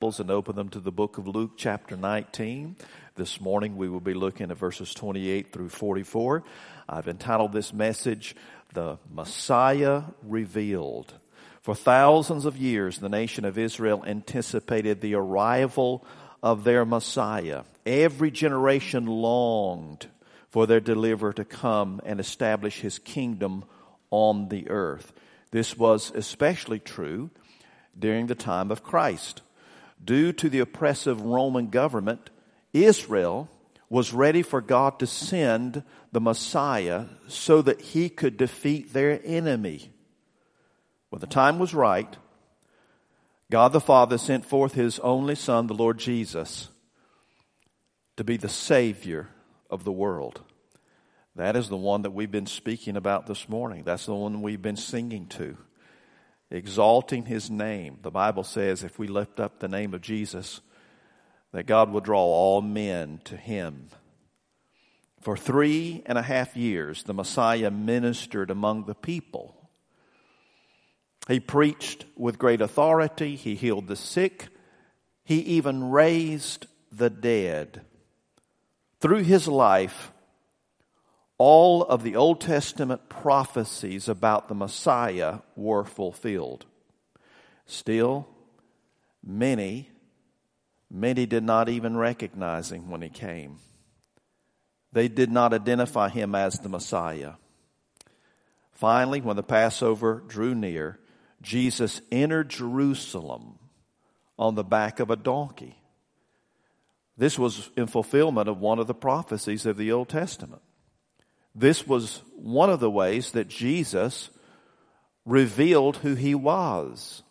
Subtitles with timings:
[0.00, 2.74] and open them to the book of Luke, chapter 19.
[3.16, 6.42] This morning we will be looking at verses 28 through 44.
[6.88, 8.34] I've entitled this message,
[8.72, 11.12] The Messiah Revealed.
[11.60, 16.02] For thousands of years, the nation of Israel anticipated the arrival
[16.42, 17.64] of their Messiah.
[17.84, 20.06] Every generation longed
[20.48, 23.66] for their deliverer to come and establish his kingdom
[24.10, 25.12] on the earth.
[25.50, 27.28] This was especially true
[27.98, 29.42] during the time of Christ
[30.04, 32.30] due to the oppressive Roman government,
[32.72, 33.50] Israel
[33.88, 35.82] was ready for God to send
[36.12, 39.90] the Messiah so that he could defeat their enemy.
[41.10, 42.16] When the time was right,
[43.50, 46.68] God the Father sent forth his only Son, the Lord Jesus,
[48.16, 49.28] to be the Savior
[49.68, 50.40] of the world.
[51.34, 53.82] That is the one that we've been speaking about this morning.
[53.84, 55.56] That's the one we've been singing to
[56.50, 57.98] exalting his name.
[58.02, 60.60] The Bible says if we lift up the name of Jesus,
[61.52, 63.88] that God will draw all men to him.
[65.20, 69.54] For three and a half years, the Messiah ministered among the people.
[71.28, 74.48] He preached with great authority, he healed the sick,
[75.22, 77.82] he even raised the dead.
[79.00, 80.12] Through his life,
[81.40, 86.66] all of the Old Testament prophecies about the Messiah were fulfilled.
[87.64, 88.28] Still,
[89.24, 89.88] many,
[90.90, 93.56] many did not even recognize him when he came.
[94.92, 97.32] They did not identify him as the Messiah.
[98.72, 101.00] Finally, when the Passover drew near,
[101.40, 103.58] Jesus entered Jerusalem
[104.38, 105.78] on the back of a donkey.
[107.16, 110.60] This was in fulfillment of one of the prophecies of the Old Testament.
[111.54, 114.30] This was one of the ways that Jesus
[115.24, 117.22] revealed who he was.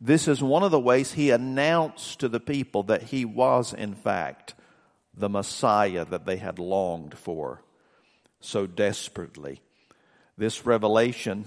[0.00, 3.94] This is one of the ways he announced to the people that he was, in
[3.94, 4.54] fact,
[5.14, 7.62] the Messiah that they had longed for
[8.40, 9.60] so desperately.
[10.38, 11.44] This revelation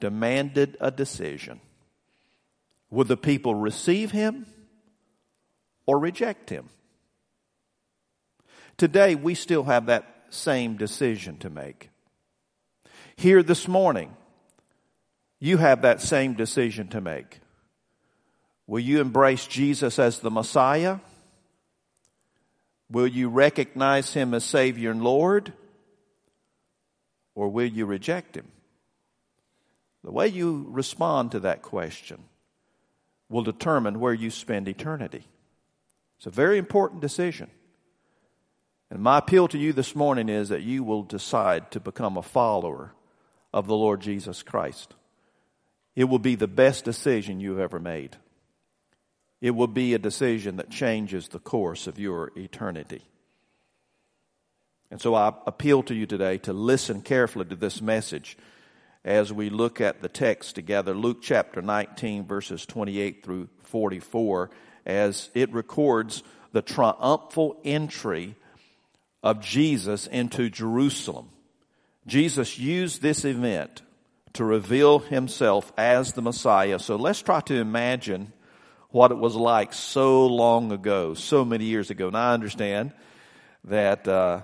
[0.00, 1.60] demanded a decision.
[2.90, 4.44] Would the people receive him
[5.86, 6.68] or reject him?
[8.76, 11.90] Today, we still have that same decision to make.
[13.16, 14.16] Here this morning,
[15.38, 17.40] you have that same decision to make.
[18.66, 20.98] Will you embrace Jesus as the Messiah?
[22.90, 25.52] Will you recognize him as Savior and Lord?
[27.34, 28.46] Or will you reject him?
[30.04, 32.24] The way you respond to that question
[33.28, 35.24] will determine where you spend eternity.
[36.18, 37.50] It's a very important decision.
[38.92, 42.22] And my appeal to you this morning is that you will decide to become a
[42.22, 42.92] follower
[43.50, 44.92] of the Lord Jesus Christ.
[45.96, 48.18] It will be the best decision you've ever made.
[49.40, 53.00] It will be a decision that changes the course of your eternity.
[54.90, 58.36] And so I appeal to you today to listen carefully to this message
[59.06, 64.50] as we look at the text together, Luke chapter 19, verses 28 through 44,
[64.84, 68.36] as it records the triumphal entry
[69.22, 71.28] of Jesus into Jerusalem.
[72.06, 73.82] Jesus used this event
[74.34, 76.78] to reveal himself as the Messiah.
[76.78, 78.32] So let's try to imagine
[78.90, 82.08] what it was like so long ago, so many years ago.
[82.08, 82.92] And I understand
[83.64, 84.42] that uh,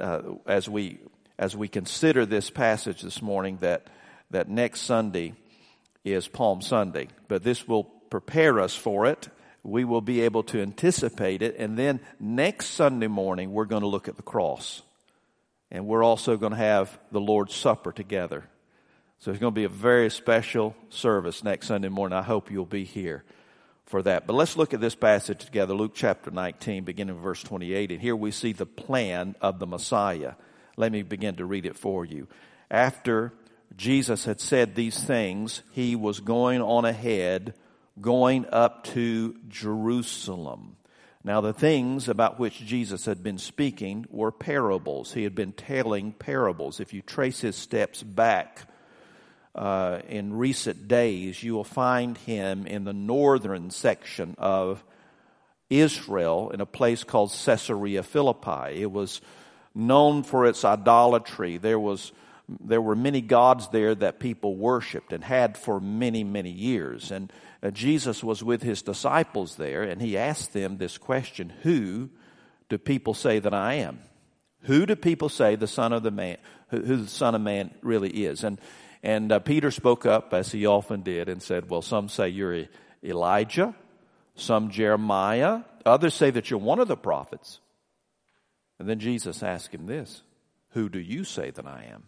[0.00, 0.98] uh, as we
[1.38, 3.86] as we consider this passage this morning, that
[4.30, 5.34] that next Sunday
[6.04, 9.28] is Palm Sunday, but this will prepare us for it
[9.64, 11.56] we will be able to anticipate it.
[11.58, 14.82] And then next Sunday morning, we're going to look at the cross.
[15.70, 18.44] And we're also going to have the Lord's Supper together.
[19.20, 22.18] So it's going to be a very special service next Sunday morning.
[22.18, 23.24] I hope you'll be here
[23.86, 24.26] for that.
[24.26, 27.92] But let's look at this passage together, Luke chapter 19, beginning verse 28.
[27.92, 30.34] And here we see the plan of the Messiah.
[30.76, 32.26] Let me begin to read it for you.
[32.70, 33.32] After
[33.76, 37.54] Jesus had said these things, he was going on ahead
[38.00, 40.76] going up to Jerusalem.
[41.24, 45.12] Now, the things about which Jesus had been speaking were parables.
[45.12, 46.80] He had been telling parables.
[46.80, 48.68] If you trace his steps back
[49.54, 54.82] uh, in recent days, you will find him in the northern section of
[55.70, 58.82] Israel in a place called Caesarea Philippi.
[58.82, 59.20] It was
[59.74, 61.56] known for its idolatry.
[61.56, 62.10] There was
[62.60, 67.10] there were many gods there that people worshiped and had for many, many years.
[67.10, 67.32] And
[67.62, 72.10] uh, Jesus was with his disciples there and he asked them this question Who
[72.68, 74.00] do people say that I am?
[74.62, 76.38] Who do people say the Son of the Man,
[76.68, 78.44] who, who the Son of Man really is?
[78.44, 78.60] And,
[79.02, 82.66] and uh, Peter spoke up, as he often did, and said, Well, some say you're
[83.02, 83.74] Elijah,
[84.36, 87.60] some Jeremiah, others say that you're one of the prophets.
[88.78, 90.22] And then Jesus asked him this
[90.70, 92.04] Who do you say that I am?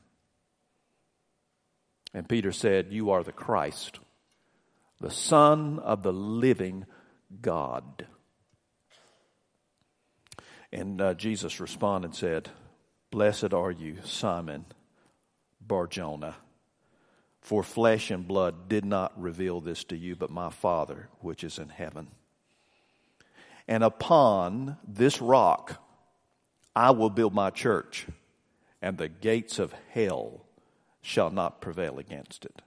[2.15, 3.99] And Peter said, You are the Christ,
[5.01, 6.87] the Son of the living
[7.43, 8.07] God.
[10.73, 12.51] And uh, Jesus responded and said,
[13.11, 14.65] Blessed are you, Simon
[15.61, 16.37] Barjona,
[17.41, 21.59] for flesh and blood did not reveal this to you, but my Father which is
[21.59, 22.09] in heaven.
[23.67, 25.83] And upon this rock
[26.77, 28.07] I will build my church,
[28.83, 30.44] and the gates of hell
[31.05, 32.62] shall not prevail against it.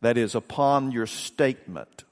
[0.00, 2.04] That is, upon your statement,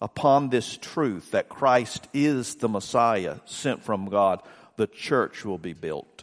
[0.00, 4.40] upon this truth that Christ is the Messiah sent from God,
[4.76, 6.22] the church will be built.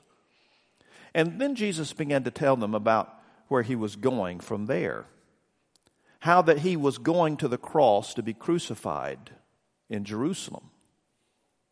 [1.13, 3.13] And then Jesus began to tell them about
[3.49, 5.05] where he was going from there.
[6.19, 9.31] How that he was going to the cross to be crucified
[9.89, 10.69] in Jerusalem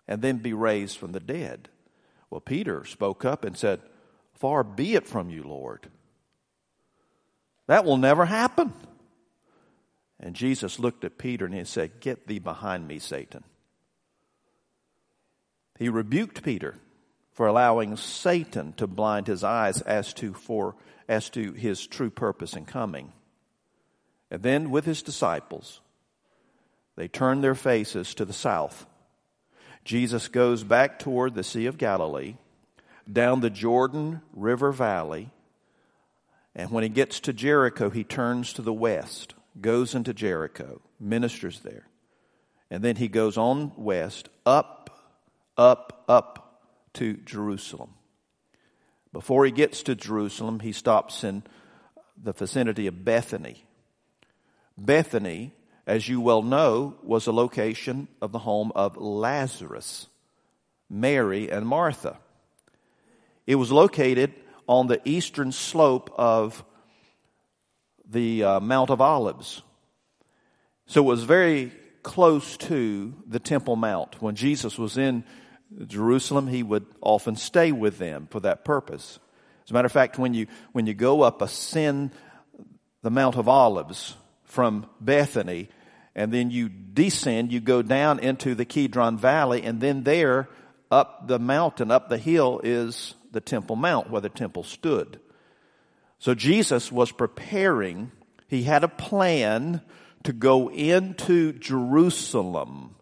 [0.08, 1.70] and then be raised from the dead.
[2.30, 3.80] Well, Peter spoke up and said,
[4.40, 5.88] Far be it from you, Lord.
[7.68, 8.74] That will never happen.
[10.20, 13.44] And Jesus looked at Peter and he said, Get thee behind me, Satan.
[15.78, 16.76] He rebuked Peter
[17.32, 20.76] for allowing Satan to blind his eyes as to, for,
[21.08, 23.14] as to his true purpose in coming.
[24.30, 25.80] And then with his disciples,
[26.98, 28.86] they turned their faces to the south.
[29.86, 32.36] Jesus goes back toward the Sea of Galilee,
[33.12, 35.30] down the Jordan River Valley,
[36.56, 41.60] and when he gets to Jericho, he turns to the west, goes into Jericho, ministers
[41.62, 41.88] there.
[42.72, 44.90] And then he goes on west, up,
[45.58, 46.64] up, up
[46.94, 47.94] to Jerusalem.
[49.12, 51.44] Before he gets to Jerusalem, he stops in
[52.22, 53.66] the vicinity of Bethany.
[54.78, 55.54] Bethany
[55.90, 60.06] as you well know, was a location of the home of Lazarus,
[60.88, 62.20] Mary, and Martha.
[63.50, 64.32] It was located
[64.68, 66.64] on the eastern slope of
[68.08, 69.64] the uh, Mount of Olives.
[70.86, 71.72] So it was very
[72.04, 74.22] close to the Temple Mount.
[74.22, 75.24] When Jesus was in
[75.88, 79.18] Jerusalem, he would often stay with them for that purpose.
[79.64, 82.12] As a matter of fact, when you, when you go up, ascend
[83.02, 85.70] the Mount of Olives from Bethany,
[86.14, 90.48] and then you descend, you go down into the Kidron Valley, and then there,
[90.92, 95.20] up the mountain, up the hill, is the Temple Mount where the temple stood.
[96.20, 98.12] So Jesus was preparing,
[98.48, 99.82] he had a plan
[100.24, 102.96] to go into Jerusalem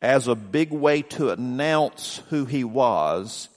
[0.00, 3.48] as a big way to announce who he was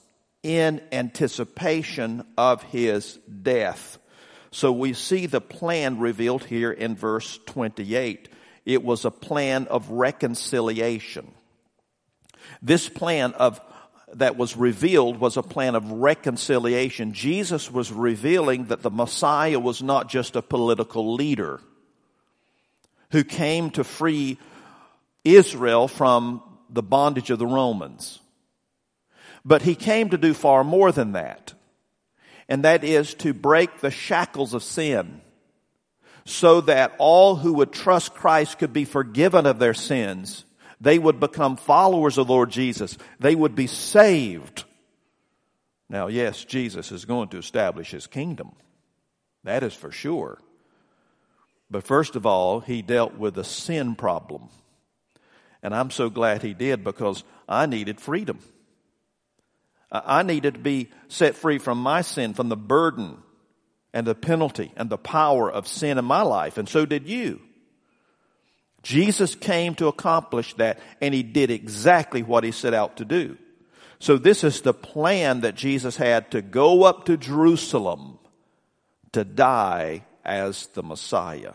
[0.44, 3.98] in anticipation of his death.
[4.52, 8.28] So we see the plan revealed here in verse 28.
[8.64, 11.32] It was a plan of reconciliation.
[12.62, 13.60] This plan of
[14.16, 17.12] that was revealed was a plan of reconciliation.
[17.12, 21.60] Jesus was revealing that the Messiah was not just a political leader
[23.12, 24.38] who came to free
[25.24, 28.18] Israel from the bondage of the Romans.
[29.44, 31.54] But he came to do far more than that.
[32.48, 35.20] And that is to break the shackles of sin
[36.24, 40.44] so that all who would trust Christ could be forgiven of their sins.
[40.86, 42.96] They would become followers of Lord Jesus.
[43.18, 44.62] They would be saved.
[45.88, 48.52] Now, yes, Jesus is going to establish his kingdom.
[49.42, 50.40] That is for sure.
[51.68, 54.48] But first of all, he dealt with the sin problem.
[55.60, 58.38] And I'm so glad he did because I needed freedom.
[59.90, 63.18] I needed to be set free from my sin, from the burden
[63.92, 67.40] and the penalty and the power of sin in my life, and so did you.
[68.86, 73.36] Jesus came to accomplish that, and he did exactly what he set out to do.
[73.98, 78.20] So this is the plan that Jesus had to go up to Jerusalem
[79.10, 81.54] to die as the Messiah.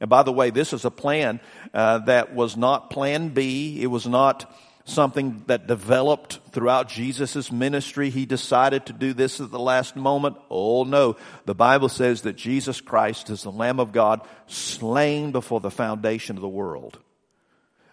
[0.00, 1.38] And by the way, this is a plan
[1.72, 3.80] uh, that was not plan B.
[3.80, 4.52] It was not
[4.84, 8.10] something that developed throughout Jesus' ministry.
[8.10, 10.36] He decided to do this at the last moment.
[10.50, 11.16] Oh no.
[11.46, 16.36] The Bible says that Jesus Christ is the Lamb of God slain before the foundation
[16.36, 16.98] of the world.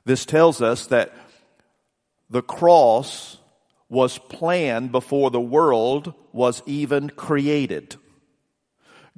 [0.06, 1.14] This tells us that
[2.30, 3.38] the cross
[3.90, 7.96] was planned before the world was even created.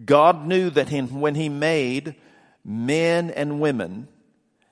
[0.03, 2.15] God knew that when He made
[2.63, 4.07] men and women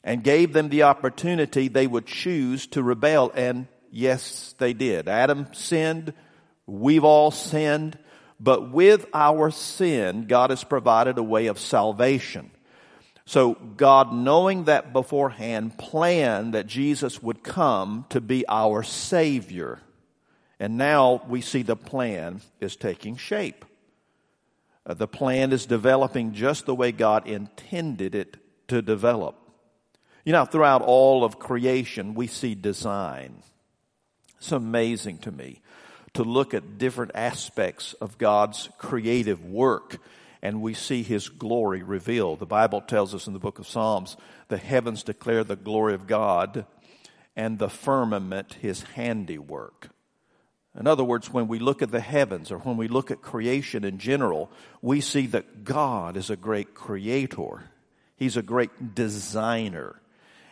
[0.07, 3.29] and gave them the opportunity, they would choose to rebel.
[3.35, 5.09] And yes, they did.
[5.09, 6.13] Adam sinned.
[6.65, 7.99] We've all sinned.
[8.39, 12.51] But with our sin, God has provided a way of salvation.
[13.25, 19.81] So God, knowing that beforehand, planned that Jesus would come to be our Savior.
[20.57, 23.65] And now we see the plan is taking shape.
[24.85, 28.37] Uh, the plan is developing just the way God intended it
[28.69, 29.43] to develop.
[30.27, 33.41] You know, throughout all of creation, we see design.
[34.39, 35.61] It's amazing to me
[36.15, 39.99] to look at different aspects of God's creative work
[40.41, 42.39] and we see his glory revealed.
[42.39, 44.17] The Bible tells us in the book of Psalms,
[44.49, 46.65] the heavens declare the glory of God
[47.37, 49.87] and the firmament his handiwork.
[50.77, 53.85] In other words, when we look at the heavens or when we look at creation
[53.85, 57.71] in general, we see that God is a great creator.
[58.17, 60.01] He's a great designer.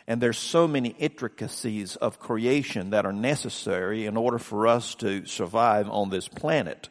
[0.08, 5.26] And there's so many intricacies of creation that are necessary in order for us to
[5.26, 6.88] survive on this planet,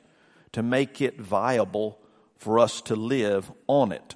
[0.51, 1.99] to make it viable
[2.37, 4.15] for us to live on it.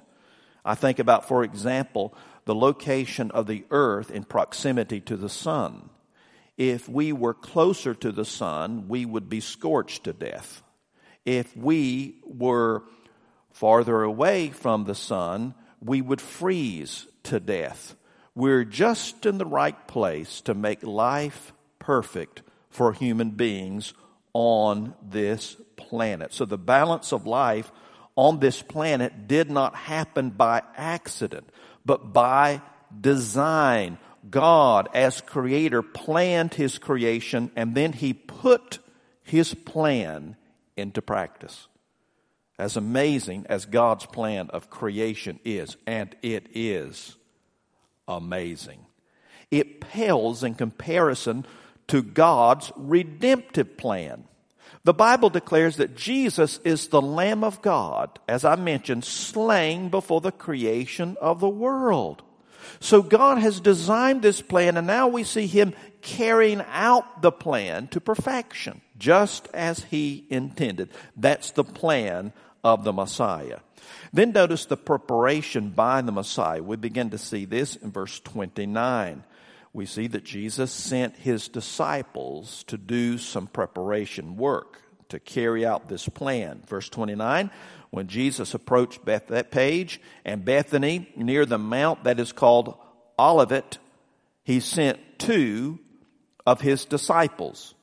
[0.64, 2.14] I think about, for example,
[2.44, 5.88] the location of the earth in proximity to the sun
[6.60, 10.62] if we were closer to the sun, we would be scorched to death.
[11.24, 12.82] If we were
[13.48, 17.96] farther away from the sun, we would freeze to death.
[18.34, 23.92] We're just in the right place to make life perfect for human beings
[24.32, 26.32] on this planet.
[26.32, 27.72] So the balance of life
[28.14, 31.48] on this planet did not happen by accident,
[31.84, 32.62] but by
[32.98, 38.78] design God, as creator, planned his creation and then he put
[39.22, 40.36] his plan
[40.76, 41.68] into practice.
[42.58, 47.16] As amazing as God's plan of creation is, and it is
[48.10, 48.84] amazing,
[49.50, 51.46] it pales in comparison
[51.88, 54.24] to God's redemptive plan.
[54.84, 60.20] The Bible declares that Jesus is the Lamb of God, as I mentioned, slain before
[60.20, 62.22] the creation of the world.
[62.78, 67.88] So God has designed this plan and now we see Him carrying out the plan
[67.88, 70.90] to perfection, just as He intended.
[71.16, 73.60] That's the plan of the Messiah.
[74.12, 76.62] Then notice the preparation by the Messiah.
[76.62, 79.24] We begin to see this in verse 29.
[79.72, 85.88] We see that Jesus sent His disciples to do some preparation work to carry out
[85.88, 86.62] this plan.
[86.66, 87.50] Verse 29,
[87.90, 92.76] when Jesus approached Bethphage and Bethany near the mount that is called
[93.18, 93.78] Olivet,
[94.44, 95.78] he sent two
[96.46, 97.74] of his disciples.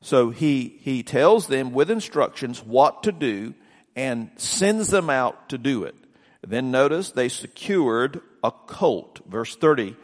[0.00, 3.54] So he, he tells them with instructions what to do
[3.96, 5.96] and sends them out to do it.
[6.46, 9.20] Then notice they secured a colt.
[9.26, 9.96] Verse 30.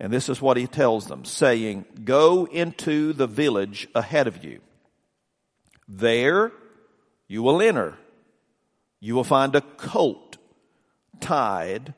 [0.00, 4.60] And this is what he tells them, saying, Go into the village ahead of you.
[5.88, 6.52] There
[7.28, 7.98] you will enter
[9.00, 10.36] you will find a colt
[11.20, 11.94] tied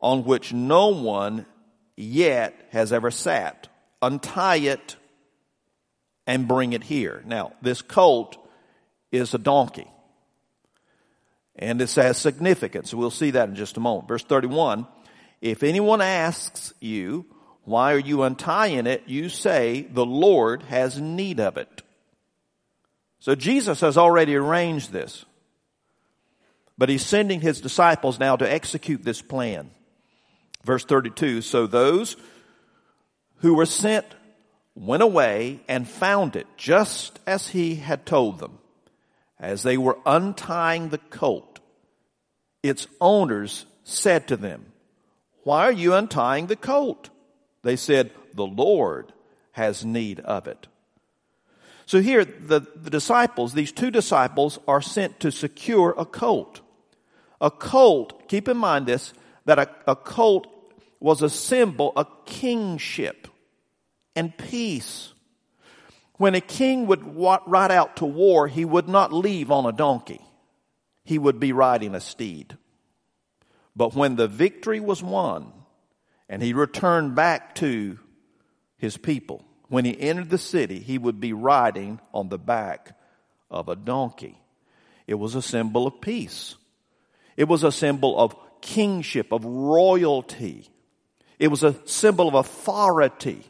[0.00, 1.46] on which no one
[1.96, 3.68] yet has ever sat.
[4.00, 4.96] Untie it
[6.26, 7.22] and bring it here.
[7.26, 8.36] Now, this colt
[9.10, 9.88] is a donkey.
[11.58, 12.94] And this has significance.
[12.94, 14.08] We'll see that in just a moment.
[14.08, 14.86] Verse 31,
[15.40, 17.26] if anyone asks you,
[17.64, 19.02] why are you untying it?
[19.06, 21.82] You say, the Lord has need of it.
[23.18, 25.24] So Jesus has already arranged this.
[26.78, 29.70] But he's sending his disciples now to execute this plan.
[30.64, 32.16] Verse 32, so those
[33.38, 34.06] who were sent
[34.74, 38.58] went away and found it just as he had told them.
[39.40, 41.47] As they were untying the colt,
[42.62, 44.66] its owners said to them,
[45.44, 47.10] why are you untying the colt?
[47.62, 49.12] They said, the Lord
[49.52, 50.66] has need of it.
[51.86, 56.60] So here, the, the disciples, these two disciples are sent to secure a colt.
[57.40, 59.14] A colt, keep in mind this,
[59.46, 60.46] that a, a colt
[61.00, 63.28] was a symbol of kingship
[64.14, 65.14] and peace.
[66.16, 70.20] When a king would ride out to war, he would not leave on a donkey.
[71.08, 72.58] He would be riding a steed.
[73.74, 75.50] But when the victory was won
[76.28, 77.98] and he returned back to
[78.76, 82.94] his people, when he entered the city, he would be riding on the back
[83.50, 84.38] of a donkey.
[85.06, 86.56] It was a symbol of peace.
[87.38, 90.68] It was a symbol of kingship, of royalty.
[91.38, 93.46] It was a symbol of authority.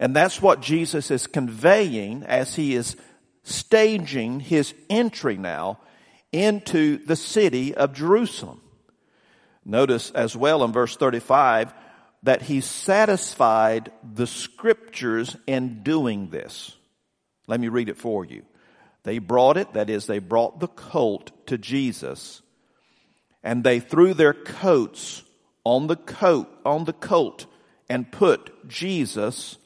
[0.00, 2.96] And that's what Jesus is conveying as he is
[3.44, 5.78] staging his entry now
[6.32, 8.60] into the city of Jerusalem.
[9.64, 11.72] Notice as well in verse 35
[12.24, 16.74] that he satisfied the scriptures in doing this.
[17.46, 18.42] Let me read it for you.
[19.04, 22.42] They brought it, that is, they brought the colt to Jesus
[23.42, 25.22] and they threw their coats
[25.64, 27.46] on the coat, on the colt
[27.88, 29.58] and put Jesus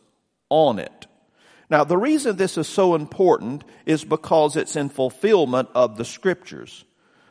[0.48, 1.06] on it.
[1.68, 6.84] Now, the reason this is so important is because it's in fulfillment of the scriptures.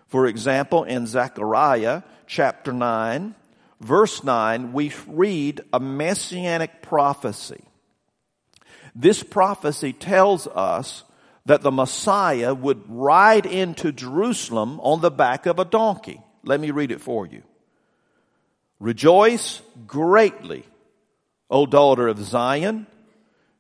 [0.08, 3.34] For example, in Zechariah chapter 9,
[3.80, 7.64] verse 9, we read a messianic prophecy.
[8.94, 11.04] This prophecy tells us
[11.46, 16.22] that the Messiah would ride into Jerusalem on the back of a donkey.
[16.44, 17.44] Let me read it for you.
[18.80, 20.64] Rejoice greatly,
[21.50, 22.88] O daughter of Zion.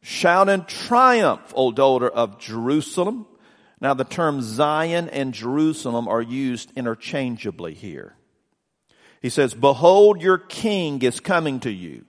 [0.05, 3.25] Shout in triumph, O daughter of Jerusalem.
[3.81, 8.15] Now the terms Zion and Jerusalem are used interchangeably here.
[9.23, 12.05] He says, behold, your king is coming to you.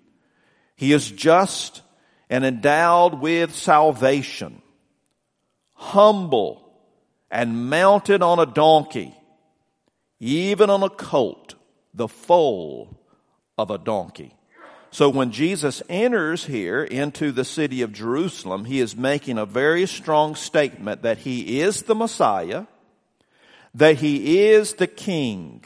[0.76, 1.80] He is just
[2.28, 4.60] and endowed with salvation,
[5.72, 6.70] humble
[7.30, 9.16] and mounted on a donkey,
[10.20, 11.54] even on a colt,
[11.94, 13.00] the foal
[13.56, 14.34] of a donkey.
[14.96, 19.84] So when Jesus enters here into the city of Jerusalem, he is making a very
[19.84, 22.64] strong statement that he is the Messiah,
[23.74, 25.62] that he is the King,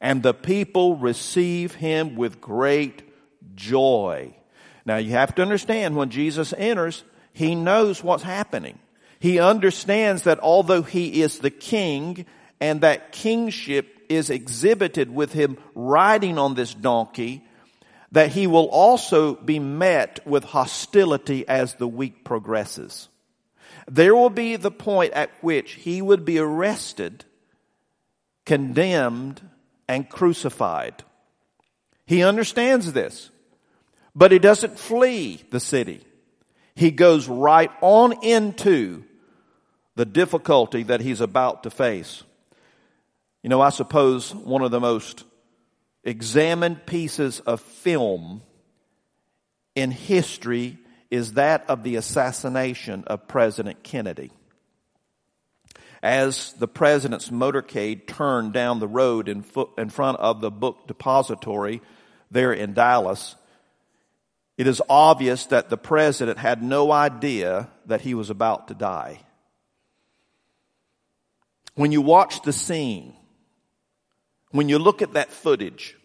[0.00, 3.02] and the people receive him with great
[3.56, 4.32] joy.
[4.86, 7.02] Now you have to understand when Jesus enters,
[7.32, 8.78] he knows what's happening.
[9.18, 12.24] He understands that although he is the king
[12.60, 17.42] and that kingship is exhibited with him riding on this donkey,
[18.12, 23.08] that he will also be met with hostility as the week progresses.
[23.90, 27.24] There will be the point at which he would be arrested,
[28.44, 29.40] condemned,
[29.88, 31.02] and crucified.
[32.06, 33.30] He understands this.
[34.14, 36.04] But he doesn't flee the city.
[36.74, 39.04] He goes right on into
[39.94, 42.22] the difficulty that he's about to face.
[43.42, 45.24] You know, I suppose one of the most
[46.04, 48.42] examined pieces of film
[49.74, 50.78] in history
[51.10, 54.30] is that of the assassination of President Kennedy.
[56.02, 59.44] As the president's motorcade turned down the road in,
[59.78, 61.80] in front of the book depository
[62.30, 63.36] there in Dallas,
[64.58, 69.20] it is obvious that the president had no idea that he was about to die.
[71.74, 73.14] When you watch the scene,
[74.50, 75.96] when you look at that footage,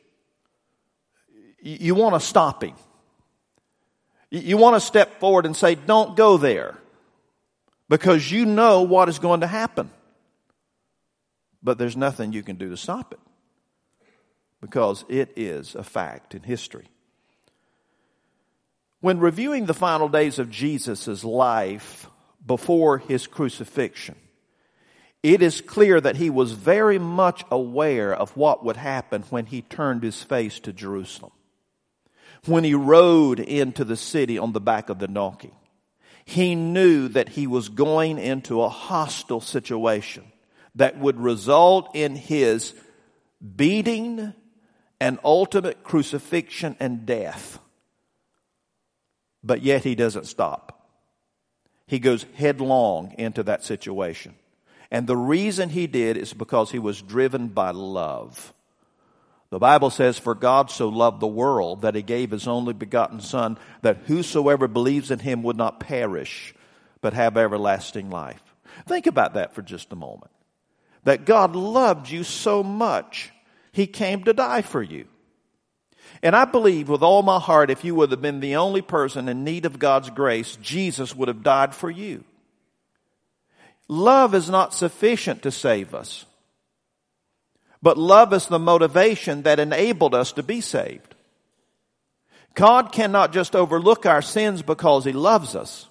[1.61, 2.75] you want to stop him.
[4.29, 6.77] You want to step forward and say, don't go there
[7.89, 9.89] because you know what is going to happen.
[11.63, 13.19] But there's nothing you can do to stop it
[14.61, 16.87] because it is a fact in history.
[18.99, 22.09] When reviewing the final days of Jesus' life
[22.45, 24.15] before his crucifixion,
[25.23, 29.61] it is clear that he was very much aware of what would happen when he
[29.61, 31.31] turned his face to Jerusalem.
[32.47, 35.53] When he rode into the city on the back of the donkey,
[36.25, 40.23] he knew that he was going into a hostile situation
[40.75, 42.73] that would result in his
[43.55, 44.33] beating
[44.99, 47.59] and ultimate crucifixion and death.
[49.43, 50.89] But yet he doesn't stop.
[51.87, 54.35] He goes headlong into that situation.
[54.91, 58.53] And the reason he did is because he was driven by love.
[59.49, 63.21] The Bible says, For God so loved the world that he gave his only begotten
[63.21, 66.53] Son, that whosoever believes in him would not perish,
[67.01, 68.41] but have everlasting life.
[68.85, 70.31] Think about that for just a moment.
[71.05, 73.31] That God loved you so much,
[73.71, 75.05] he came to die for you.
[76.21, 79.29] And I believe with all my heart, if you would have been the only person
[79.29, 82.23] in need of God's grace, Jesus would have died for you.
[83.87, 86.25] Love is not sufficient to save us.
[87.81, 91.15] But love is the motivation that enabled us to be saved.
[92.55, 95.87] God cannot just overlook our sins because He loves us.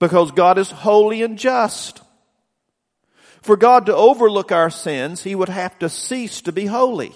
[0.00, 2.00] Because God is holy and just.
[3.42, 7.14] For God to overlook our sins, He would have to cease to be holy.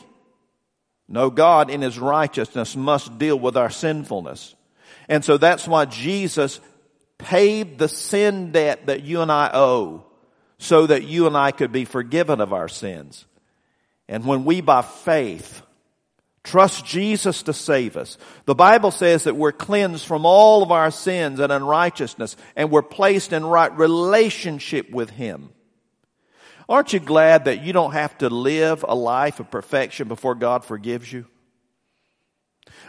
[1.09, 4.55] No, God in His righteousness must deal with our sinfulness.
[5.09, 6.61] And so that's why Jesus
[7.18, 10.05] paid the sin debt that you and I owe
[10.58, 13.26] so that you and I could be forgiven of our sins.
[14.08, 15.62] And when we by faith
[16.42, 20.90] trust Jesus to save us, the Bible says that we're cleansed from all of our
[20.90, 25.50] sins and unrighteousness and we're placed in right relationship with Him.
[26.68, 30.64] Aren't you glad that you don't have to live a life of perfection before God
[30.64, 31.26] forgives you?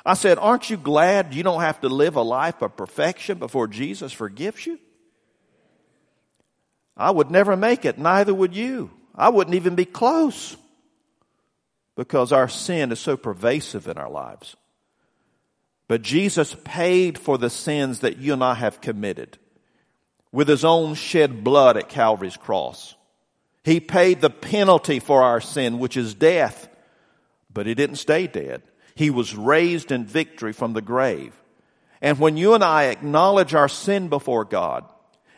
[0.05, 3.67] I said, aren't you glad you don't have to live a life of perfection before
[3.67, 4.79] Jesus forgives you?
[6.97, 8.91] I would never make it, neither would you.
[9.13, 10.57] I wouldn't even be close.
[11.95, 14.55] because our sin is so pervasive in our lives.
[15.87, 19.37] But Jesus paid for the sins that you and I have committed
[20.31, 22.95] with his own shed blood at Calvary's cross.
[23.63, 26.67] He paid the penalty for our sin, which is death.
[27.53, 28.61] But he didn't stay dead.
[28.95, 31.33] He was raised in victory from the grave.
[32.01, 34.83] And when you and I acknowledge our sin before God,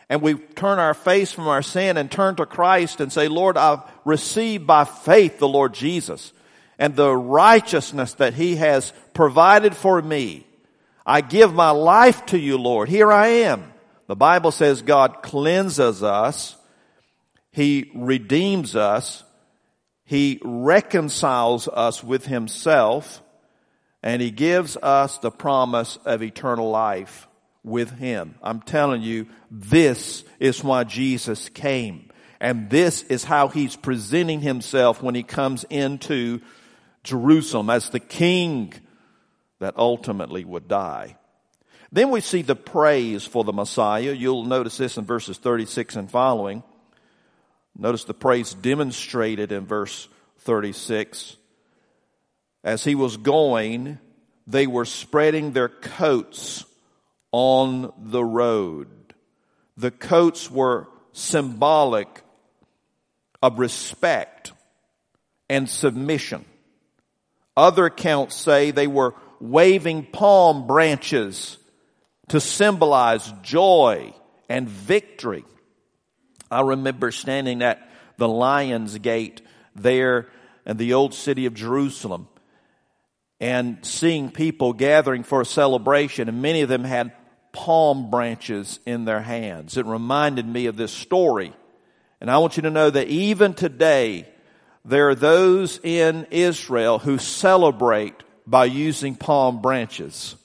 [0.10, 3.58] and we turn our face from our sin and turn to Christ and say, Lord,
[3.58, 6.32] I've received by faith the Lord Jesus
[6.80, 10.46] and the righteousness that He has provided for me.
[11.06, 12.90] I give my life to you, Lord.
[12.90, 13.74] Here I am.
[14.08, 16.56] The Bible says God cleanses us.
[17.52, 19.24] He redeems us.
[20.06, 23.22] He reconciles us with Himself.
[24.02, 27.28] And He gives us the promise of eternal life
[27.68, 28.36] with Him.
[28.42, 32.10] I'm telling you, this is why Jesus came.
[32.40, 36.42] And this is how He's presenting Himself when He comes into
[37.04, 38.74] Jerusalem as the King
[39.60, 41.18] that ultimately would die.
[41.92, 44.12] Then we see the praise for the Messiah.
[44.12, 46.64] You'll notice this in verses 36 and following.
[47.78, 50.08] Notice the praise demonstrated in verse
[50.40, 51.38] 36.
[52.64, 54.00] As he was going,
[54.48, 56.66] they were spreading their coats
[57.40, 58.88] on the road.
[59.78, 62.24] The coats were symbolic
[63.44, 64.54] of respect
[65.48, 66.46] and submission.
[67.56, 71.60] Other accounts say they were waving palm branches
[72.30, 74.16] to symbolize joy
[74.50, 75.46] and victory.
[76.50, 79.44] I remember standing at the Lion's Gate
[79.76, 80.28] there
[80.66, 82.30] in the old city of Jerusalem
[83.40, 87.12] and seeing people gathering for a celebration, and many of them had
[87.58, 89.78] palm branches in their hands.
[89.78, 91.54] It reminded me of this story.
[92.22, 94.28] And I want you to know that even today,
[94.86, 98.14] there are those in Israel who celebrate
[98.46, 100.36] by using palm branches.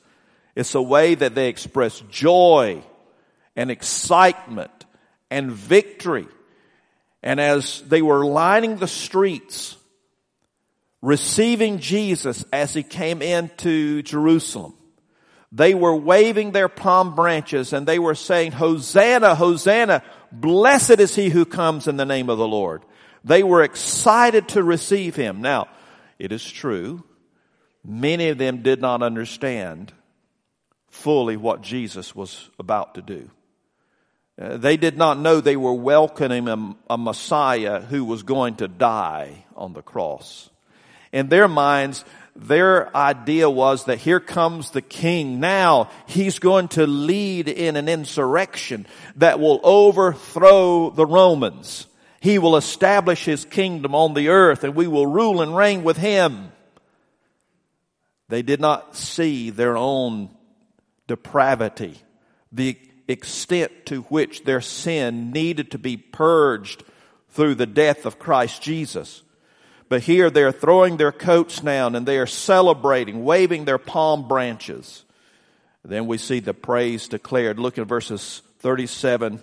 [0.56, 2.82] It's a way that they express joy
[3.56, 4.86] and excitement
[5.30, 6.26] and victory.
[7.22, 9.76] And as they were lining the streets,
[11.02, 14.74] receiving Jesus as he came into Jerusalem,
[15.52, 21.28] they were waving their palm branches and they were saying, Hosanna, Hosanna, blessed is he
[21.28, 22.82] who comes in the name of the Lord.
[23.22, 25.42] They were excited to receive him.
[25.42, 25.68] Now,
[26.18, 27.04] it is true,
[27.84, 29.92] many of them did not understand
[30.88, 33.30] fully what Jesus was about to do.
[34.40, 38.68] Uh, they did not know they were welcoming a, a Messiah who was going to
[38.68, 40.48] die on the cross.
[41.12, 45.38] In their minds, their idea was that here comes the king.
[45.38, 51.86] Now he's going to lead in an insurrection that will overthrow the Romans.
[52.20, 55.96] He will establish his kingdom on the earth and we will rule and reign with
[55.98, 56.52] him.
[58.28, 60.30] They did not see their own
[61.06, 62.00] depravity,
[62.50, 66.82] the extent to which their sin needed to be purged
[67.30, 69.22] through the death of Christ Jesus.
[69.92, 75.04] But here they're throwing their coats down and they are celebrating, waving their palm branches.
[75.84, 77.58] Then we see the praise declared.
[77.58, 79.38] Look at verses 37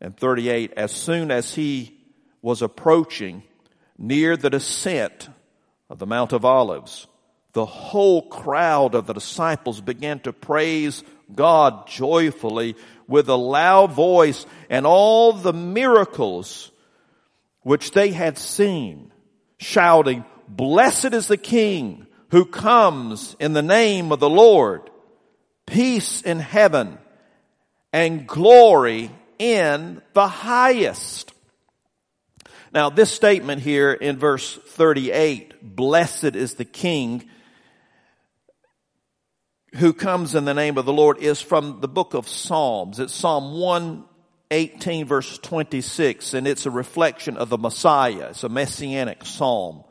[0.00, 0.74] and 38.
[0.76, 1.98] As soon as he
[2.40, 3.42] was approaching
[3.98, 5.28] near the descent
[5.90, 7.08] of the Mount of Olives,
[7.52, 11.02] the whole crowd of the disciples began to praise
[11.34, 12.76] God joyfully
[13.08, 16.70] with a loud voice and all the miracles
[17.62, 19.10] which they had seen,
[19.58, 24.90] shouting, Blessed is the King who comes in the name of the Lord.
[25.66, 26.98] Peace in heaven
[27.92, 31.32] and glory in the highest.
[32.72, 37.28] Now this statement here in verse 38, blessed is the King,
[39.74, 42.98] who comes in the name of the Lord is from the book of Psalms.
[42.98, 43.52] It's Psalm
[44.50, 48.28] 118 verse 26 and it's a reflection of the Messiah.
[48.30, 49.84] It's a messianic psalm.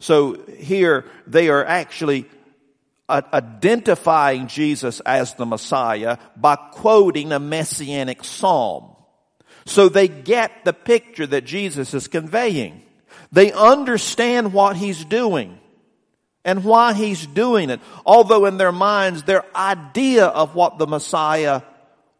[0.00, 2.26] So here they are actually
[3.10, 8.96] identifying Jesus as the Messiah by quoting a messianic psalm.
[9.66, 12.82] So they get the picture that Jesus is conveying.
[13.32, 15.58] They understand what he's doing
[16.44, 17.80] and why he's doing it.
[18.06, 21.62] Although in their minds, their idea of what the Messiah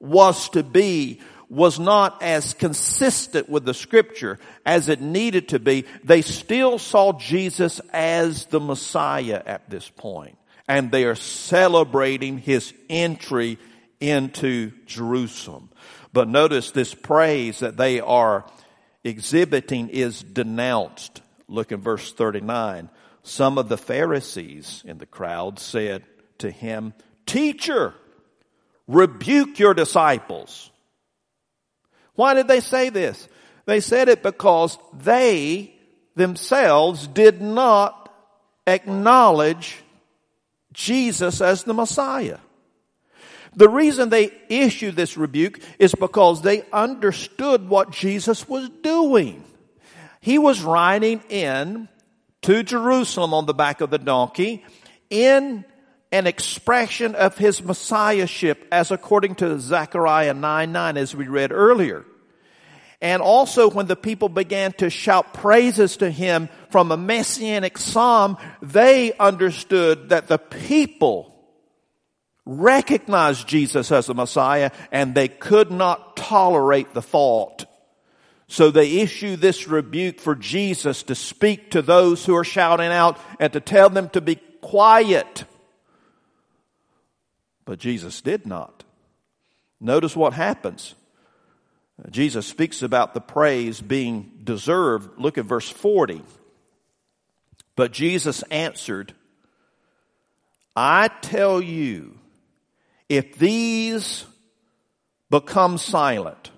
[0.01, 5.85] was to be was not as consistent with the scripture as it needed to be.
[6.05, 10.37] They still saw Jesus as the Messiah at this point.
[10.67, 13.59] And they are celebrating his entry
[14.01, 15.71] into Jerusalem.
[16.13, 18.45] But notice this praise that they are
[19.03, 21.23] exhibiting is denounced.
[21.49, 22.91] Look in verse 39
[23.29, 26.03] some of the Pharisees in the crowd said
[26.39, 26.95] to him,
[27.27, 27.95] Teacher,
[28.87, 30.71] rebuke your disciples.
[32.19, 33.29] Why did they say this?
[33.65, 35.73] They said it because they
[36.17, 38.13] themselves did not
[38.67, 39.79] acknowledge
[40.73, 42.39] Jesus as the Messiah.
[43.55, 49.45] The reason they issued this rebuke is because they understood what Jesus was doing.
[50.21, 51.89] He was riding in
[52.43, 54.65] to Jerusalem on the back of the donkey
[55.09, 55.65] in
[56.11, 62.05] an expression of his messiahship as according to Zechariah 9 9 as we read earlier.
[63.01, 68.37] And also when the people began to shout praises to him from a messianic psalm,
[68.61, 71.35] they understood that the people
[72.45, 77.67] recognized Jesus as the Messiah and they could not tolerate the thought
[78.49, 83.21] so they issue this rebuke for Jesus to speak to those who are shouting out
[83.39, 85.45] and to tell them to be quiet.
[87.69, 88.83] But Jesus did not.
[89.79, 90.95] Notice what happens.
[92.09, 95.19] Jesus speaks about the praise being deserved.
[95.19, 96.23] Look at verse 40.
[97.77, 99.13] But Jesus answered,
[100.75, 102.19] I tell you,
[103.07, 104.25] if these
[105.29, 106.51] become silent,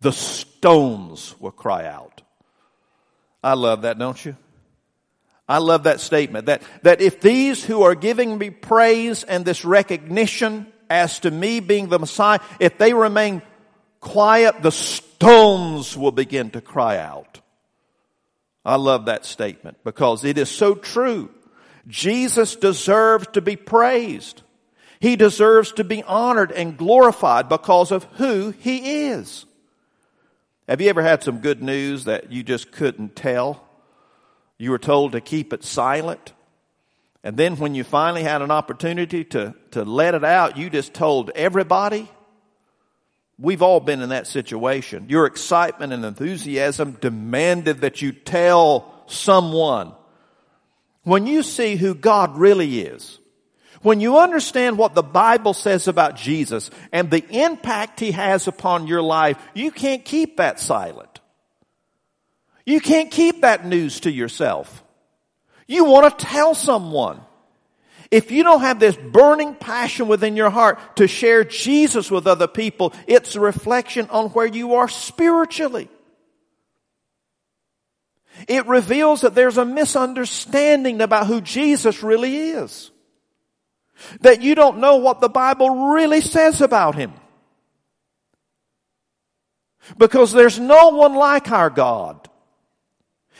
[0.00, 2.22] the stones will cry out.
[3.44, 4.34] I love that, don't you?
[5.48, 9.64] I love that statement that, that if these who are giving me praise and this
[9.64, 13.42] recognition as to me being the Messiah, if they remain
[14.00, 17.40] quiet, the stones will begin to cry out.
[18.64, 21.30] I love that statement because it is so true.
[21.88, 24.42] Jesus deserves to be praised.
[25.00, 29.44] He deserves to be honored and glorified because of who he is.
[30.68, 33.64] Have you ever had some good news that you just couldn't tell?
[34.62, 36.34] You were told to keep it silent.
[37.24, 40.94] And then when you finally had an opportunity to, to let it out, you just
[40.94, 42.08] told everybody.
[43.40, 45.06] We've all been in that situation.
[45.08, 49.94] Your excitement and enthusiasm demanded that you tell someone.
[51.02, 53.18] When you see who God really is,
[53.80, 58.86] when you understand what the Bible says about Jesus and the impact he has upon
[58.86, 61.11] your life, you can't keep that silent.
[62.64, 64.84] You can't keep that news to yourself.
[65.66, 67.20] You want to tell someone.
[68.10, 72.46] If you don't have this burning passion within your heart to share Jesus with other
[72.46, 75.88] people, it's a reflection on where you are spiritually.
[78.48, 82.90] It reveals that there's a misunderstanding about who Jesus really is.
[84.20, 87.12] That you don't know what the Bible really says about Him.
[89.96, 92.28] Because there's no one like our God.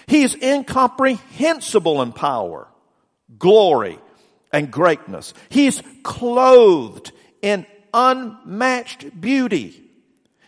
[0.06, 2.68] He is incomprehensible in power,
[3.38, 3.98] glory,
[4.52, 5.34] and greatness.
[5.48, 9.82] He's clothed in unmatched beauty.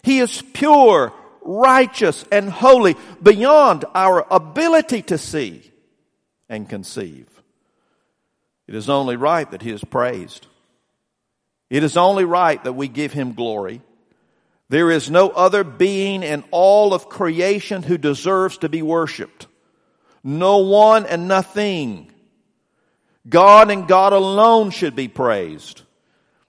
[0.02, 1.12] He is pure,
[1.42, 5.70] righteous, and holy beyond our ability to see
[6.48, 7.28] and conceive.
[8.66, 10.46] It is only right that he is praised.
[11.70, 13.82] It is only right that we give him glory.
[14.68, 19.46] There is no other being in all of creation who deserves to be worshiped.
[20.22, 22.10] No one and nothing.
[23.28, 25.82] God and God alone should be praised.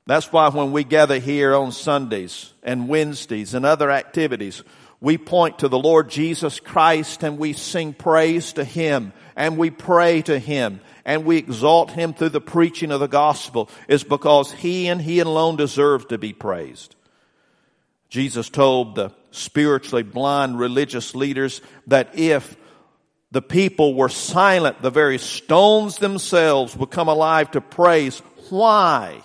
[0.08, 4.63] That's why when we gather here on Sundays and Wednesdays and other activities,
[5.01, 9.71] we point to the Lord Jesus Christ and we sing praise to Him and we
[9.71, 14.51] pray to Him and we exalt him through the preaching of the gospel is because
[14.51, 16.95] he and he alone deserves to be praised.
[18.15, 22.56] Jesus told the spiritually blind religious leaders that if
[23.32, 28.19] the people were silent, the very stones themselves would come alive to praise.
[28.49, 29.21] Why?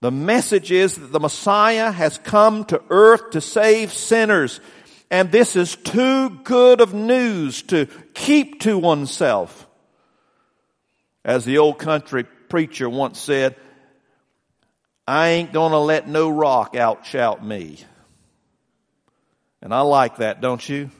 [0.00, 4.58] The message is that the Messiah has come to earth to save sinners.
[5.08, 9.68] And this is too good of news to keep to oneself.
[11.24, 13.54] As the old country preacher once said,
[15.10, 17.78] I ain't gonna let no rock outshout me.
[19.60, 20.92] And I like that, don't you?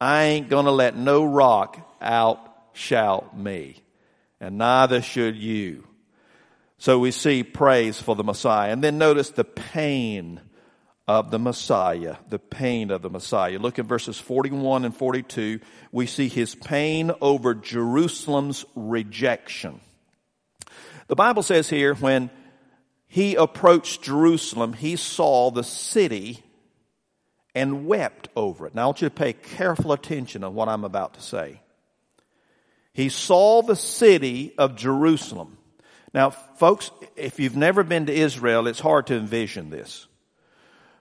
[0.00, 3.76] I ain't gonna let no rock outshout me.
[4.40, 5.86] And neither should you.
[6.78, 8.72] So we see praise for the Messiah.
[8.72, 10.40] And then notice the pain
[11.06, 13.58] of the Messiah, the pain of the Messiah.
[13.58, 15.60] Look at verses 41 and 42.
[15.92, 19.82] We see his pain over Jerusalem's rejection.
[21.08, 22.30] The Bible says here, when
[23.12, 26.44] he approached Jerusalem, he saw the city
[27.56, 28.74] and wept over it.
[28.76, 31.60] Now I want you to pay careful attention to what I'm about to say.
[32.92, 35.58] He saw the city of Jerusalem.
[36.14, 40.06] Now, folks, if you've never been to Israel, it's hard to envision this.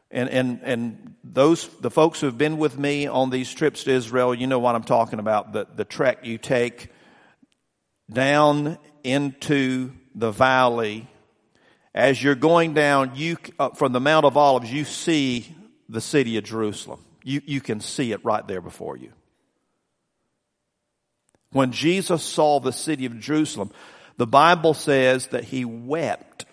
[0.10, 3.91] And, and, and those, the folks who have been with me on these trips to
[3.91, 5.54] Israel, you know what I'm talking about.
[5.54, 6.89] The, the trek you take
[8.12, 11.08] down into the valley.
[11.93, 15.56] As you're going down, you, uh, from the Mount of Olives, you see
[15.88, 17.04] the city of Jerusalem.
[17.23, 19.12] You, you can see it right there before you.
[21.52, 23.71] When Jesus saw the city of Jerusalem,
[24.17, 26.45] the Bible says that he wept.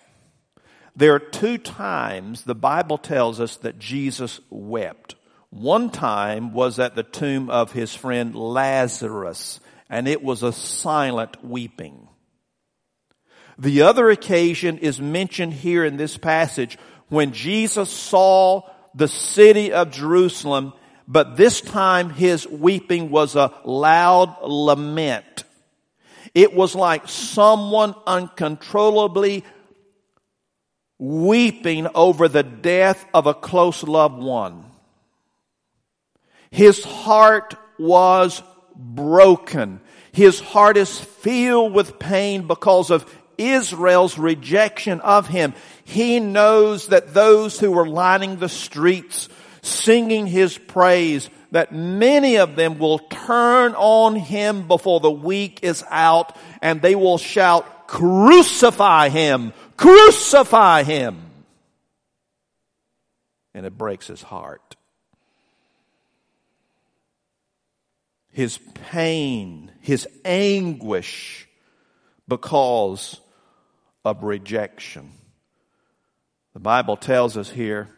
[0.95, 5.17] There are two times the Bible tells us that Jesus wept.
[5.51, 11.45] One time was at the tomb of his friend Lazarus, and it was a silent
[11.45, 12.09] weeping.
[13.59, 18.63] The other occasion is mentioned here in this passage when Jesus saw
[18.95, 20.73] the city of Jerusalem
[21.09, 25.45] but this time his weeping was a loud lament.
[26.35, 29.45] It was like someone uncontrollably
[30.99, 34.65] weeping over the death of a close loved one.
[36.51, 38.43] His heart was
[38.75, 39.81] broken.
[40.13, 43.05] His heart is filled with pain because of
[43.39, 45.55] Israel's rejection of him.
[45.85, 49.29] He knows that those who were lining the streets
[49.63, 55.85] singing his praise, that many of them will turn on him before the week is
[55.91, 61.23] out and they will shout, crucify him, crucify him.
[63.55, 64.77] And it breaks his heart.
[68.33, 68.59] His
[68.91, 71.49] pain, his anguish
[72.29, 73.21] because
[74.07, 75.11] of rejection.
[76.55, 77.91] The Bible tells us here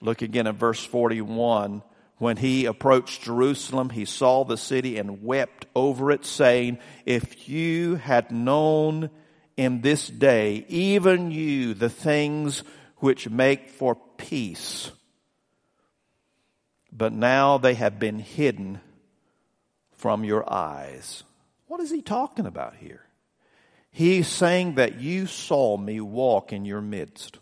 [0.00, 1.82] Look again at verse 41.
[2.16, 7.96] When he approached Jerusalem, he saw the city and wept over it, saying, If you
[7.96, 9.10] had known
[9.56, 12.62] in this day, even you, the things
[12.96, 14.90] which make for peace,
[16.92, 18.80] but now they have been hidden
[19.92, 21.24] from your eyes.
[21.66, 23.02] What is he talking about here?
[23.92, 27.38] He's saying that you saw me walk in your midst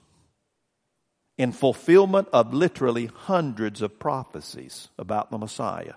[1.39, 5.95] in fulfillment of literally hundreds of prophecies about the Messiah.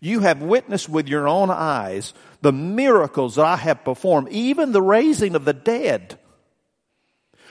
[0.00, 4.82] You have witnessed with your own eyes the miracles that I have performed, even the
[4.82, 6.18] raising of the dead.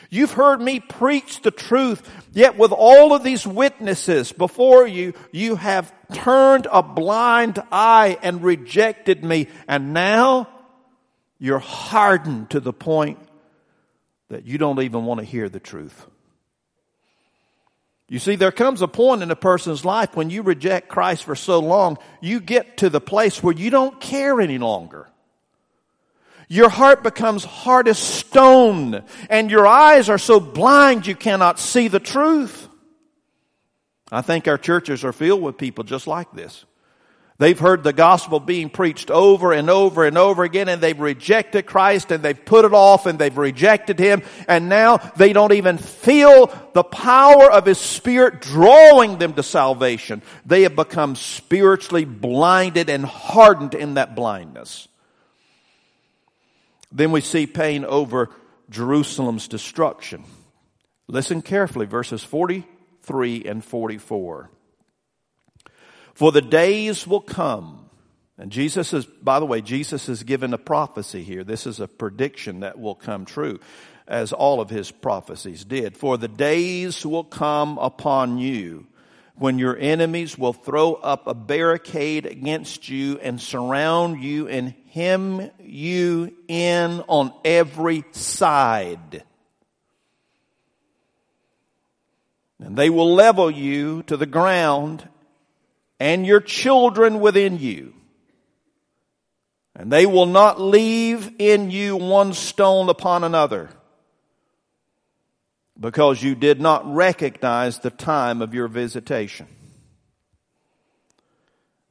[0.10, 5.58] You've heard me preach the truth, yet with all of these witnesses before you, you
[5.58, 9.48] have turned a blind eye and rejected me.
[9.68, 10.48] And now
[11.40, 13.20] you're hardened to the point
[14.30, 16.06] that you don't even want to hear the truth.
[18.10, 21.36] You see, there comes a point in a person's life when you reject Christ for
[21.36, 25.10] so long, you get to the place where you don't care any longer.
[26.48, 31.90] Your heart becomes hard as stone, and your eyes are so blind you cannot see
[31.90, 32.70] the truth.
[34.10, 36.64] I think our churches are filled with people just like this.
[37.40, 41.68] They've heard the gospel being preached over and over and over again and they've rejected
[41.68, 45.78] Christ and they've put it off and they've rejected Him and now they don't even
[45.78, 50.24] feel the power of His Spirit drawing them to salvation.
[50.48, 54.88] They have become spiritually blinded and hardened in that blindness.
[56.92, 58.30] Then we see pain over
[58.72, 60.24] Jerusalem's destruction.
[61.08, 64.50] Listen carefully, verses 43 and 44.
[66.18, 67.92] For the days will come.
[68.40, 71.44] And Jesus is, by the way, Jesus is given a prophecy here.
[71.44, 73.60] This is a prediction that will come true,
[74.08, 75.96] as all of his prophecies did.
[75.96, 78.88] For the days will come upon you
[79.36, 85.52] when your enemies will throw up a barricade against you and surround you and hem
[85.60, 89.24] you in on every side.
[92.58, 95.08] And they will level you to the ground
[96.00, 97.94] and your children within you.
[99.76, 103.70] And they will not leave in you one stone upon another
[105.80, 109.48] because you did not recognize the time of your visitation.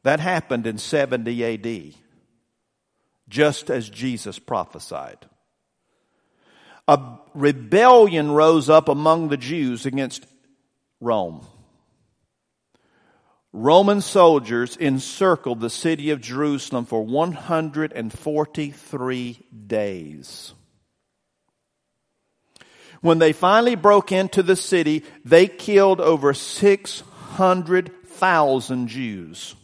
[0.02, 1.94] That happened in 70 AD,
[3.28, 5.18] just as Jesus prophesied.
[6.88, 10.24] A rebellion rose up among the Jews against
[11.00, 11.44] Rome.
[13.52, 20.52] Roman soldiers encircled the city of Jerusalem for 143 days.
[23.00, 29.54] When they finally broke into the city, they killed over 600,000 Jews.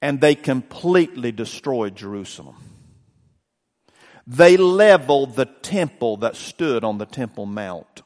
[0.00, 2.56] and they completely destroyed Jerusalem.
[4.26, 8.02] They leveled the temple that stood on the Temple Mount.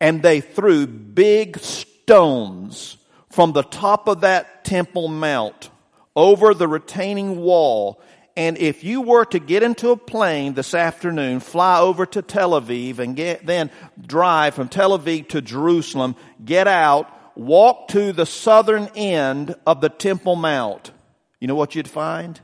[0.00, 2.96] And they threw big stones
[3.30, 5.70] from the top of that Temple Mount
[6.16, 8.00] over the retaining wall.
[8.36, 12.52] And if you were to get into a plane this afternoon, fly over to Tel
[12.52, 13.70] Aviv and get, then
[14.00, 19.88] drive from Tel Aviv to Jerusalem, get out, walk to the southern end of the
[19.88, 20.92] Temple Mount,
[21.40, 22.40] you know what you'd find?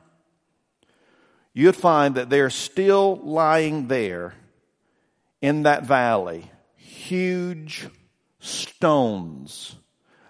[1.52, 4.34] You'd find that they're still lying there
[5.40, 6.50] in that valley,
[7.08, 7.88] huge
[8.40, 9.76] stones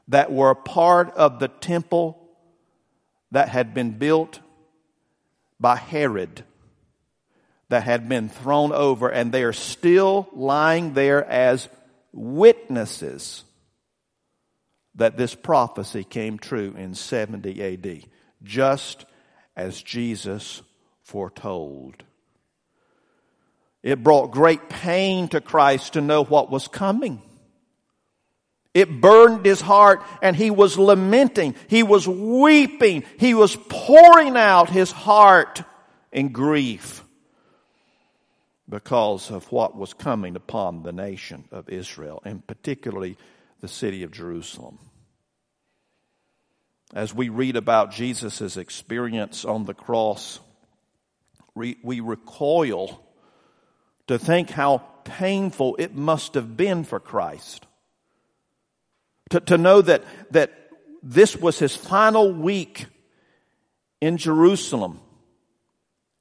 [0.09, 2.23] that were part of the temple
[3.33, 4.41] that had been built
[5.59, 6.45] by Herod
[7.69, 11.69] that had been thrown over, and they are still lying there as
[12.13, 13.45] witnesses
[14.95, 18.05] that this prophecy came true in 70 AD,
[18.43, 19.05] just
[19.57, 20.63] as Jesus
[21.03, 22.05] foretold.
[23.87, 27.23] It brought great pain to Christ to know what was coming.
[28.75, 31.55] It burned his heart and he was lamenting.
[31.69, 33.05] He was weeping.
[33.17, 35.63] He was pouring out his heart
[36.11, 37.05] in grief
[38.69, 43.17] because of what was coming upon the nation of Israel and particularly
[43.61, 44.81] the city of Jerusalem.
[46.93, 50.41] As we read about Jesus' experience on the cross,
[51.55, 53.06] we, recoil
[54.07, 57.67] to think how painful it must have been for Christ
[59.31, 60.53] to, to know that, that
[61.03, 62.87] this was his final week
[64.01, 65.01] in Jerusalem.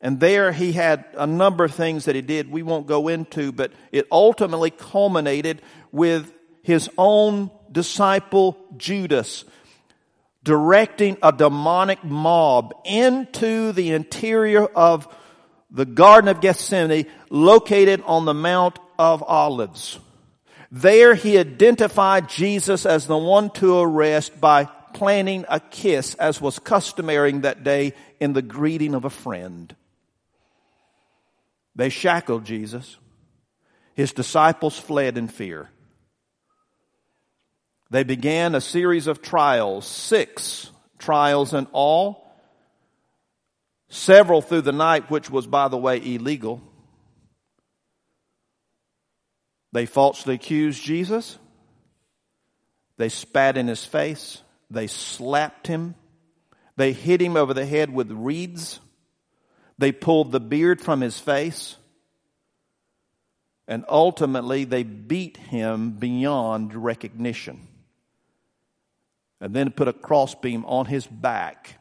[0.01, 3.51] And there he had a number of things that he did we won't go into,
[3.51, 5.61] but it ultimately culminated
[5.91, 6.31] with
[6.61, 9.45] his own disciple Judas
[10.43, 15.07] directing a demonic mob into the interior of
[15.69, 19.99] the Garden of Gethsemane located on the Mount of Olives.
[20.71, 26.59] There he identified Jesus as the one to arrest by planting a kiss as was
[26.59, 29.75] customary that day in the greeting of a friend.
[31.75, 32.97] They shackled Jesus.
[33.93, 35.69] His disciples fled in fear.
[37.91, 42.24] They began a series of trials, six trials in all,
[43.89, 46.61] several through the night, which was, by the way, illegal.
[49.71, 51.37] They falsely accused Jesus.
[52.97, 54.41] They spat in his face.
[54.69, 55.95] They slapped him.
[56.77, 58.79] They hit him over the head with reeds.
[59.77, 61.75] They pulled the beard from his face.
[63.67, 67.67] And ultimately, they beat him beyond recognition.
[69.41, 71.79] And then put a crossbeam on his back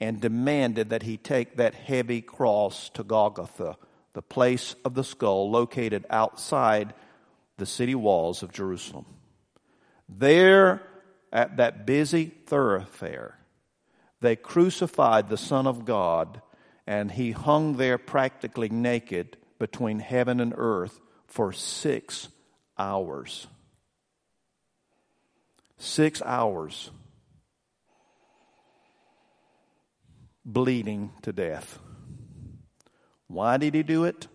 [0.00, 3.76] and demanded that he take that heavy cross to Golgotha,
[4.12, 6.94] the place of the skull located outside
[7.56, 9.06] the city walls of Jerusalem.
[10.08, 10.82] There,
[11.32, 13.38] at that busy thoroughfare,
[14.20, 16.40] they crucified the Son of God,
[16.86, 22.28] and he hung there practically naked between heaven and earth for six
[22.78, 23.46] hours.
[25.76, 26.90] Six hours.
[30.50, 31.78] Bleeding to death.
[33.26, 34.28] Why did he do it?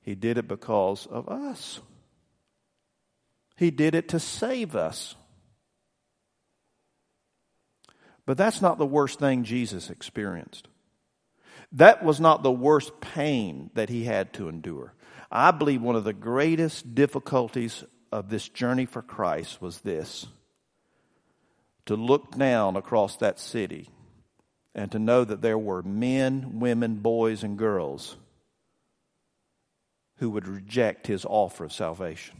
[0.00, 1.80] He did it because of us.
[3.56, 5.16] He did it to save us.
[8.24, 10.68] But that's not the worst thing Jesus experienced.
[11.72, 14.94] That was not the worst pain that he had to endure.
[15.28, 17.82] I believe one of the greatest difficulties
[18.12, 20.28] of this journey for Christ was this
[21.86, 23.88] to look down across that city
[24.74, 28.16] and to know that there were men, women, boys, and girls
[30.16, 32.36] who would reject his offer of salvation.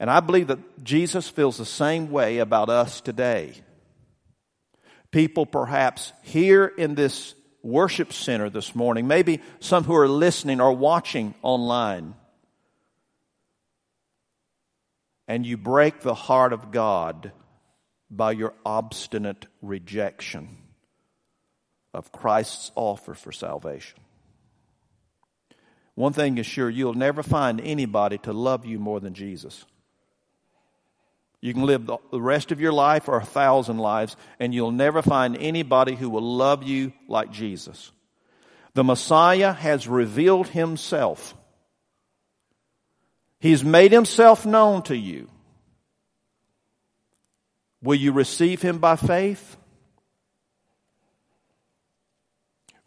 [0.00, 3.54] And I believe that Jesus feels the same way about us today.
[5.12, 10.72] People perhaps here in this worship center this morning, maybe some who are listening or
[10.72, 12.14] watching online,
[15.28, 17.30] and you break the heart of God
[18.16, 20.56] by your obstinate rejection
[21.94, 23.98] of Christ's offer for salvation.
[25.94, 29.64] One thing is sure, you'll never find anybody to love you more than Jesus.
[31.40, 35.02] You can live the rest of your life or a thousand lives, and you'll never
[35.02, 37.90] find anybody who will love you like Jesus.
[38.74, 41.34] The Messiah has revealed himself.
[43.40, 45.28] He's made himself known to you.
[47.82, 49.56] Will you receive him by faith?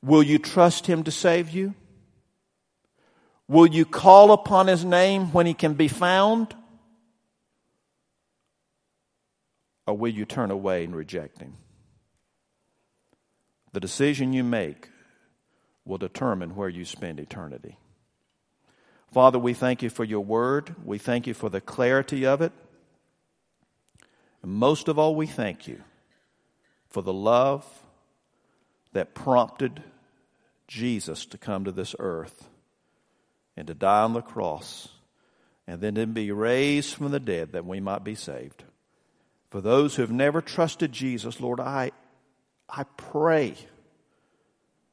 [0.02, 1.74] Will you trust him to save you?
[3.48, 6.56] Will you call upon his name when he can be found?
[9.88, 11.58] Or will you turn away and reject him?
[13.74, 14.90] The decision you make
[15.84, 17.78] will determine where you spend eternity.
[19.12, 20.76] Father, we thank you for your word.
[20.84, 22.52] We thank you for the clarity of it.
[24.46, 25.82] And most of all, we thank you
[26.92, 27.66] for the love
[28.94, 29.82] that prompted
[30.68, 32.48] Jesus to come to this earth
[33.58, 34.90] and to die on the cross
[35.66, 38.64] and then to be raised from the dead that we might be saved.
[39.50, 41.90] For those who have never trusted Jesus, Lord, I,
[42.70, 43.56] I pray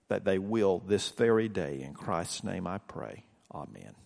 [0.09, 1.82] that they will this very day.
[1.82, 3.26] In Christ's name I pray.
[3.55, 4.01] Amen.